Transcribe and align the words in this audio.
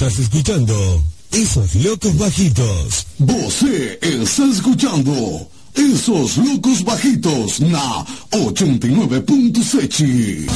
Estás 0.00 0.18
escuchando 0.18 1.04
Esos 1.30 1.74
Locos 1.74 2.16
Bajitos. 2.16 3.06
Vos 3.18 3.62
está 4.00 4.46
escuchando 4.46 5.46
Esos 5.74 6.38
Locos 6.38 6.82
Bajitos 6.82 7.60
na 7.60 8.06
89.7. 8.30 10.46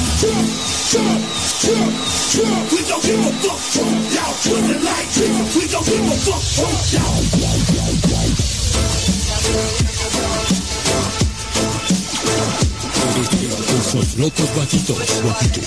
Locos 14.16 14.46
Bajitos. 14.56 14.96
Bajitos. 15.24 15.64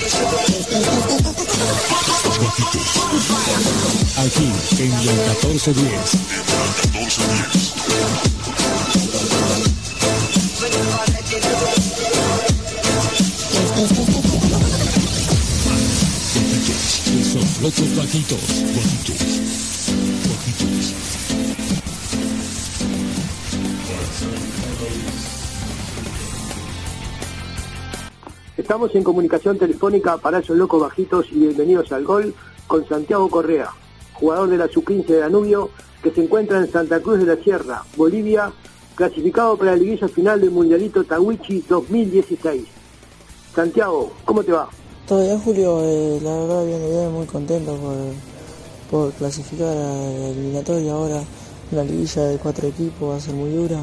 Bajitos. 2.40 2.88
Aquí 4.18 4.46
en 4.84 4.94
el 4.94 5.00
1410. 5.00 5.92
Bajitos. 6.94 7.68
Esos 17.20 17.62
Locos 17.62 17.96
Bajitos. 17.98 18.40
Bajitos. 18.76 19.37
Estamos 28.68 28.94
en 28.96 29.04
comunicación 29.06 29.58
telefónica 29.58 30.18
para 30.18 30.40
esos 30.40 30.58
locos 30.58 30.82
bajitos 30.82 31.26
y 31.32 31.36
bienvenidos 31.36 31.90
al 31.94 32.04
gol 32.04 32.36
con 32.68 32.86
Santiago 32.86 33.30
Correa, 33.30 33.70
jugador 34.12 34.50
de 34.50 34.58
la 34.58 34.68
Sub-15 34.68 35.06
de 35.06 35.20
Danubio 35.20 35.70
que 36.04 36.12
se 36.12 36.22
encuentra 36.22 36.58
en 36.58 36.70
Santa 36.70 37.00
Cruz 37.00 37.20
de 37.20 37.28
la 37.28 37.42
Sierra, 37.42 37.86
Bolivia, 37.96 38.52
clasificado 38.94 39.56
para 39.56 39.72
la 39.72 39.78
liguilla 39.78 40.10
final 40.10 40.42
del 40.42 40.52
Mundialito 40.52 41.06
Tawichi 41.06 41.64
2016. 41.70 42.66
Santiago, 43.56 44.12
¿cómo 44.26 44.44
te 44.44 44.52
va? 44.52 44.68
Todo 45.08 45.24
bien, 45.24 45.40
Julio. 45.40 45.80
Eh, 45.86 46.20
la 46.22 46.38
verdad, 46.38 46.66
bien, 46.66 46.90
bien, 46.90 47.12
muy 47.14 47.26
contento 47.26 47.74
por, 47.78 47.96
por 48.92 49.14
clasificar 49.14 49.70
a 49.70 49.76
la 49.76 50.28
eliminatoria 50.28 50.92
ahora. 50.92 51.24
La 51.72 51.86
liguilla 51.86 52.24
de 52.26 52.38
cuatro 52.38 52.68
equipos 52.68 53.12
va 53.12 53.16
a 53.16 53.22
ser 53.22 53.34
muy 53.34 53.50
dura. 53.50 53.80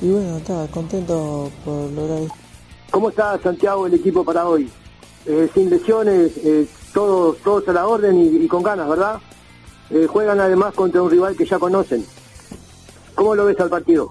Y 0.00 0.10
bueno, 0.10 0.38
estaba 0.38 0.66
contento 0.66 1.48
por 1.64 1.92
lograr 1.92 2.22
esto. 2.22 2.41
¿Cómo 2.92 3.08
está 3.08 3.38
Santiago 3.42 3.86
el 3.86 3.94
equipo 3.94 4.22
para 4.22 4.46
hoy? 4.46 4.70
Eh, 5.24 5.48
sin 5.54 5.70
lesiones, 5.70 6.36
eh, 6.44 6.66
todos, 6.92 7.38
todos 7.38 7.66
a 7.66 7.72
la 7.72 7.86
orden 7.86 8.20
y, 8.20 8.46
con 8.46 8.62
ganas, 8.62 8.86
¿verdad? 8.86 9.18
Eh, 9.88 10.06
juegan 10.06 10.38
además 10.38 10.74
contra 10.74 11.00
un 11.00 11.10
rival 11.10 11.34
que 11.34 11.46
ya 11.46 11.58
conocen. 11.58 12.04
¿Cómo 13.14 13.34
lo 13.34 13.46
ves 13.46 13.58
al 13.60 13.70
partido? 13.70 14.10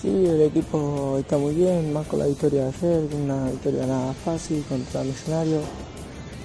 Sí, 0.00 0.08
el 0.08 0.40
equipo 0.40 1.18
está 1.18 1.36
muy 1.36 1.54
bien, 1.54 1.92
más 1.92 2.06
con 2.06 2.20
la 2.20 2.26
victoria 2.26 2.64
de 2.64 2.68
ayer, 2.68 3.06
una 3.22 3.50
victoria 3.50 3.86
nada 3.86 4.14
fácil 4.24 4.64
contra 4.66 5.02
Millonario. 5.04 5.60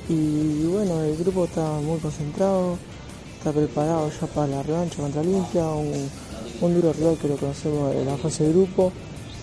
Y 0.09 0.66
bueno, 0.66 1.03
el 1.03 1.16
grupo 1.16 1.45
está 1.45 1.64
muy 1.80 2.00
concentrado, 2.00 2.78
está 3.38 3.53
preparado 3.53 4.12
ya 4.12 4.28
para 4.28 4.47
la 4.47 4.64
revancha 4.64 5.02
contra 5.02 5.22
Olimpia, 5.22 5.67
un, 5.69 6.09
un 6.59 6.75
duro 6.75 6.91
rival 6.91 7.17
que 7.17 7.30
lo 7.30 7.38
conocemos 7.38 7.95
en 7.95 8.06
la 8.06 8.17
fase 8.17 8.44
de 8.44 8.52
grupo. 8.52 8.91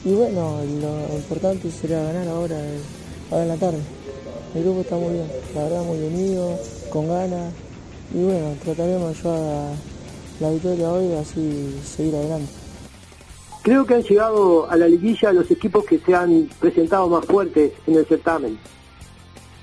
Y 0.05 0.13
bueno, 0.13 0.61
lo 0.81 1.17
importante 1.17 1.71
sería 1.71 2.03
ganar 2.03 2.29
ahora, 2.29 2.57
ahora 3.31 3.43
en 3.43 3.49
la 3.49 3.57
tarde. 3.57 3.81
El 4.55 4.63
grupo 4.63 4.81
está 4.83 4.97
muy 4.97 5.15
bien, 5.15 5.27
la 5.55 5.63
verdad 5.65 5.83
muy 5.83 5.99
unido, 5.99 6.59
con 6.91 7.09
ganas. 7.09 7.53
Y 8.13 8.23
bueno, 8.23 8.55
trataremos 8.63 9.17
de 9.17 9.23
llevar 9.23 9.41
la, 9.41 9.71
la 10.41 10.51
victoria 10.51 10.93
hoy 10.93 11.07
y 11.07 11.15
así 11.15 11.81
seguir 11.85 12.15
adelante. 12.17 12.53
Creo 13.63 13.87
que 13.87 13.95
han 13.95 14.03
llegado 14.03 14.71
a 14.71 14.77
la 14.77 14.87
liguilla 14.87 15.33
los 15.33 15.51
equipos 15.51 15.87
que 15.87 15.99
se 15.99 16.15
han 16.15 16.51
presentado 16.61 17.09
más 17.09 17.25
fuertes 17.25 17.73
en 17.87 17.95
el 17.95 18.05
certamen. 18.05 18.59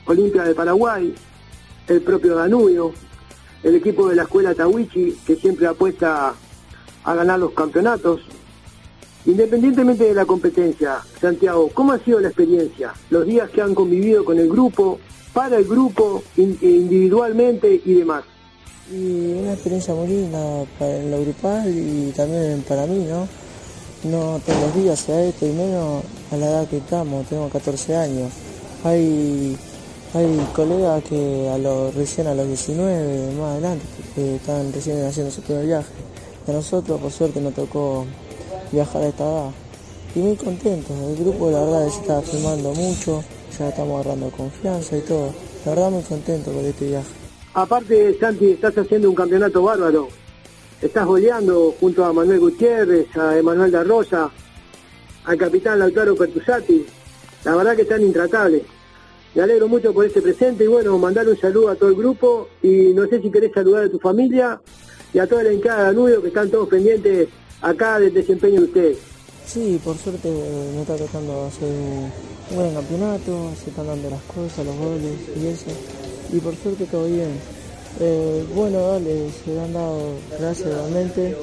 Olimpia 0.07 0.43
de 0.43 0.55
Paraguay, 0.55 1.13
el 1.87 2.01
propio 2.01 2.35
Danubio, 2.35 2.93
el 3.61 3.75
equipo 3.75 4.09
de 4.09 4.15
la 4.15 4.23
escuela 4.23 4.55
Tawichi, 4.55 5.19
que 5.25 5.35
siempre 5.35 5.67
apuesta 5.67 6.33
a 7.03 7.13
ganar 7.13 7.37
los 7.37 7.51
campeonatos. 7.51 8.21
Independientemente 9.25 10.03
de 10.05 10.13
la 10.13 10.25
competencia, 10.25 10.97
Santiago, 11.19 11.69
¿cómo 11.73 11.91
ha 11.93 11.99
sido 11.99 12.19
la 12.19 12.29
experiencia? 12.29 12.93
Los 13.09 13.25
días 13.25 13.49
que 13.51 13.61
han 13.61 13.75
convivido 13.75 14.25
con 14.25 14.39
el 14.39 14.49
grupo, 14.49 14.99
para 15.33 15.57
el 15.57 15.65
grupo, 15.65 16.23
in- 16.37 16.57
individualmente 16.61 17.81
y 17.85 17.93
demás. 17.93 18.23
Y 18.91 19.33
una 19.33 19.53
experiencia 19.53 19.93
muy 19.93 20.07
linda 20.07 20.63
para 20.77 21.01
lo 21.03 21.21
grupal 21.21 21.69
y 21.69 22.11
también 22.15 22.63
para 22.67 22.85
mí, 22.87 23.05
¿no? 23.07 23.27
No 24.09 24.39
todos 24.45 24.59
los 24.61 24.75
días 24.75 24.99
se 24.99 25.11
da 25.11 25.23
esto 25.23 25.45
y 25.45 25.51
menos 25.51 26.03
a 26.31 26.37
la 26.37 26.45
edad 26.47 26.67
que 26.67 26.77
estamos, 26.77 27.27
tenemos 27.27 27.51
14 27.51 27.95
años. 27.95 28.31
Hay, 28.83 29.55
hay 30.15 30.47
colegas 30.55 31.03
que 31.03 31.47
a 31.47 31.57
los, 31.59 31.93
recién 31.93 32.25
a 32.25 32.33
los 32.33 32.47
19, 32.47 33.33
más 33.39 33.51
adelante, 33.51 33.85
que 34.15 34.35
están 34.37 34.73
recién 34.73 35.05
haciendo 35.05 35.31
su 35.31 35.41
primer 35.41 35.67
viaje. 35.67 35.87
A 36.47 36.51
nosotros, 36.51 36.99
por 36.99 37.11
suerte, 37.11 37.39
nos 37.39 37.53
tocó 37.53 38.05
viajar 38.71 39.01
a 39.03 39.07
esta 39.07 39.23
edad. 39.23 39.51
Y 40.15 40.19
muy 40.19 40.35
contentos, 40.35 40.91
el 40.97 41.15
grupo 41.23 41.49
la 41.49 41.63
verdad 41.63 41.89
se 41.89 42.01
está 42.01 42.21
filmando 42.21 42.73
mucho, 42.73 43.23
ya 43.57 43.69
estamos 43.69 44.01
agarrando 44.01 44.29
confianza 44.31 44.97
y 44.97 45.01
todo. 45.01 45.33
La 45.65 45.71
verdad 45.71 45.91
muy 45.91 46.03
contento 46.03 46.51
con 46.51 46.65
este 46.65 46.87
viaje. 46.87 47.07
Aparte, 47.53 48.17
Santi, 48.19 48.51
estás 48.51 48.77
haciendo 48.77 49.09
un 49.09 49.15
campeonato 49.15 49.63
bárbaro. 49.63 50.07
Estás 50.81 51.05
goleando 51.05 51.75
junto 51.79 52.03
a 52.03 52.11
Manuel 52.11 52.39
Gutiérrez, 52.39 53.15
a 53.15 53.37
Emanuel 53.37 53.71
da 53.71 53.83
Rosa, 53.83 54.31
al 55.25 55.37
capitán 55.37 55.79
Lautaro 55.79 56.15
Pertusati. 56.15 56.85
La 57.43 57.55
verdad 57.55 57.75
que 57.75 57.83
están 57.83 58.01
intratables. 58.01 58.63
Me 59.33 59.43
alegro 59.43 59.67
mucho 59.67 59.93
por 59.93 60.05
este 60.05 60.21
presente 60.21 60.65
y 60.65 60.67
bueno, 60.67 60.97
mandar 60.97 61.27
un 61.27 61.37
saludo 61.37 61.69
a 61.69 61.75
todo 61.75 61.89
el 61.89 61.95
grupo 61.95 62.49
y 62.61 62.93
no 62.93 63.07
sé 63.07 63.21
si 63.21 63.31
querés 63.31 63.53
saludar 63.53 63.85
a 63.85 63.89
tu 63.89 63.99
familia 63.99 64.59
y 65.13 65.19
a 65.19 65.27
toda 65.27 65.43
la 65.43 65.53
hinchada 65.53 65.79
de 65.79 65.83
Danubio 65.85 66.21
que 66.21 66.27
están 66.29 66.49
todos 66.49 66.67
pendientes 66.67 67.29
acá 67.61 67.99
del 67.99 68.13
desempeño 68.13 68.61
de 68.61 68.65
ustedes. 68.65 68.97
Sí, 69.45 69.79
por 69.83 69.97
suerte 69.97 70.29
me 70.29 70.81
está 70.81 70.95
tocando 70.95 71.45
hacer 71.45 71.67
un 71.69 72.55
buen 72.55 72.73
campeonato, 72.73 73.51
se 73.61 73.69
están 73.69 73.87
dando 73.87 74.09
las 74.09 74.21
cosas, 74.23 74.65
los 74.65 74.75
goles 74.75 75.13
y 75.35 75.47
eso. 75.47 75.71
Y 76.31 76.39
por 76.39 76.55
suerte 76.55 76.85
todo 76.85 77.05
bien. 77.05 77.29
Eh, 77.99 78.45
bueno, 78.55 78.79
dale, 78.87 79.29
se 79.43 79.59
han 79.59 79.73
dado, 79.73 80.13
gracias 80.39 80.69
realmente. 80.69 81.35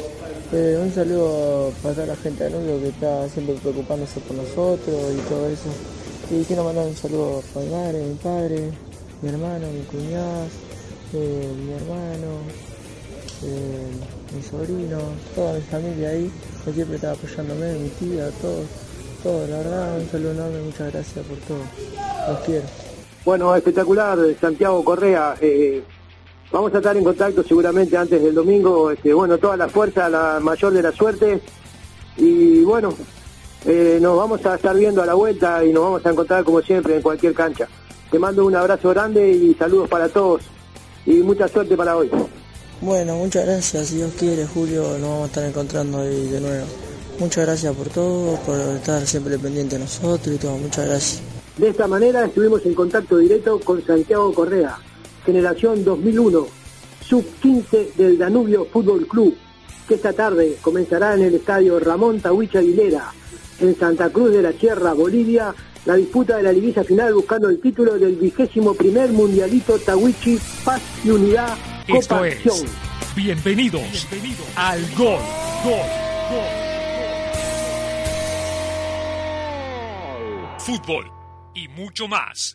Eh, 0.50 0.80
un 0.82 0.90
saludo 0.94 1.70
para 1.82 1.94
toda 1.94 2.06
la 2.06 2.16
gente 2.16 2.44
de 2.44 2.50
Danubio 2.50 2.80
que 2.80 2.88
está 2.88 3.28
siempre 3.28 3.54
preocupándose 3.56 4.20
por 4.20 4.36
nosotros 4.36 4.96
y 5.12 5.28
todo 5.28 5.48
eso. 5.48 5.68
Y 6.30 6.44
quiero 6.44 6.64
mandar 6.64 6.86
un 6.86 6.96
saludo 6.96 7.42
para 7.52 7.66
mi 7.66 7.72
madre, 7.72 8.02
mi 8.02 8.14
padre, 8.14 8.70
mi 9.20 9.28
hermano, 9.28 9.66
mi 9.70 9.82
cuñada, 9.82 10.46
eh, 11.12 11.52
mi 11.66 11.72
hermano, 11.72 12.37
mi 14.52 14.66
sobrino, 14.66 14.98
toda 15.34 15.54
mi 15.54 15.60
familia 15.62 16.08
ahí, 16.10 16.30
que 16.64 16.72
siempre 16.72 16.96
está 16.96 17.12
apoyándome, 17.12 17.72
mi 17.74 17.88
tía, 17.90 18.30
todo, 18.40 18.62
todo, 19.22 19.46
la 19.48 19.58
verdad, 19.58 19.98
un 20.00 20.10
saludo 20.10 20.32
enorme, 20.32 20.60
muchas 20.62 20.92
gracias 20.92 21.26
por 21.26 21.38
todo, 21.38 21.58
los 22.28 22.40
quiero. 22.40 22.66
Bueno, 23.24 23.54
espectacular, 23.54 24.18
Santiago 24.40 24.82
Correa. 24.82 25.34
eh, 25.40 25.82
vamos 26.50 26.72
a 26.74 26.78
estar 26.78 26.96
en 26.96 27.04
contacto 27.04 27.42
seguramente 27.42 27.96
antes 27.96 28.22
del 28.22 28.34
domingo. 28.34 28.90
Este, 28.90 29.12
bueno, 29.12 29.36
toda 29.36 29.56
la 29.56 29.68
fuerza, 29.68 30.08
la 30.08 30.40
mayor 30.40 30.72
de 30.72 30.82
la 30.82 30.92
suerte. 30.92 31.40
Y 32.16 32.62
bueno, 32.62 32.94
eh, 33.66 33.98
nos 34.00 34.16
vamos 34.16 34.46
a 34.46 34.54
estar 34.54 34.74
viendo 34.74 35.02
a 35.02 35.06
la 35.06 35.14
vuelta 35.14 35.62
y 35.62 35.72
nos 35.72 35.82
vamos 35.82 36.06
a 36.06 36.10
encontrar 36.10 36.42
como 36.42 36.62
siempre 36.62 36.96
en 36.96 37.02
cualquier 37.02 37.34
cancha. 37.34 37.68
Te 38.10 38.18
mando 38.18 38.46
un 38.46 38.56
abrazo 38.56 38.88
grande 38.90 39.30
y 39.30 39.52
saludos 39.54 39.90
para 39.90 40.08
todos. 40.08 40.42
Y 41.04 41.16
mucha 41.16 41.48
suerte 41.48 41.76
para 41.76 41.96
hoy. 41.96 42.10
Bueno, 42.80 43.16
muchas 43.16 43.44
gracias, 43.44 43.88
si 43.88 43.96
Dios 43.96 44.12
quiere, 44.16 44.46
Julio, 44.46 44.82
nos 44.98 45.02
vamos 45.02 45.22
a 45.24 45.26
estar 45.26 45.44
encontrando 45.44 45.98
ahí 45.98 46.28
de 46.28 46.40
nuevo. 46.40 46.66
Muchas 47.18 47.44
gracias 47.44 47.74
por 47.74 47.88
todo, 47.88 48.36
por 48.46 48.56
estar 48.56 49.04
siempre 49.04 49.36
pendiente 49.36 49.74
de 49.74 49.82
nosotros 49.82 50.36
y 50.36 50.38
todo, 50.38 50.56
muchas 50.58 50.86
gracias. 50.86 51.22
De 51.56 51.70
esta 51.70 51.88
manera 51.88 52.24
estuvimos 52.24 52.64
en 52.64 52.74
contacto 52.74 53.16
directo 53.16 53.58
con 53.58 53.84
Santiago 53.84 54.32
Correa, 54.32 54.78
generación 55.26 55.84
2001, 55.84 56.46
sub-15 57.04 57.94
del 57.94 58.16
Danubio 58.16 58.64
Fútbol 58.66 59.08
Club, 59.08 59.36
que 59.88 59.94
esta 59.94 60.12
tarde 60.12 60.56
comenzará 60.62 61.14
en 61.14 61.22
el 61.22 61.34
estadio 61.34 61.80
Ramón 61.80 62.20
Tahuicha 62.20 62.60
Aguilera, 62.60 63.12
en 63.58 63.76
Santa 63.76 64.10
Cruz 64.10 64.30
de 64.30 64.42
la 64.42 64.52
Sierra, 64.52 64.92
Bolivia, 64.92 65.52
la 65.84 65.96
disputa 65.96 66.36
de 66.36 66.44
la 66.44 66.52
liguilla 66.52 66.84
final 66.84 67.12
buscando 67.12 67.48
el 67.48 67.60
título 67.60 67.98
del 67.98 68.14
vigésimo 68.14 68.74
primer 68.74 69.10
mundialito 69.10 69.80
Tahuichi 69.80 70.38
Paz 70.64 70.80
y 71.02 71.10
Unidad 71.10 71.56
Esto 71.88 72.22
es. 72.22 72.44
Bienvenidos, 73.16 74.06
al 74.56 74.94
gol. 74.94 75.20
Fútbol 80.58 81.10
y 81.54 81.66
mucho 81.68 82.06
más. 82.06 82.54